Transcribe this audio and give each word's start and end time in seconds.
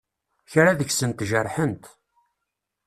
Kra 0.51 0.71
deg-sent 0.79 1.25
jerḥent. 1.29 1.83